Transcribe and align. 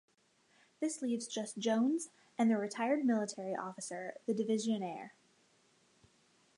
This 0.79 1.03
leaves 1.03 1.27
just 1.27 1.59
Jones 1.59 2.09
and 2.35 2.49
the 2.49 2.57
retired 2.57 3.05
military 3.05 3.55
officer, 3.55 4.15
the 4.25 4.33
Divisionnaire. 4.33 5.11